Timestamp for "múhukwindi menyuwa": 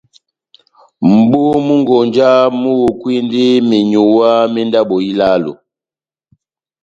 2.61-4.29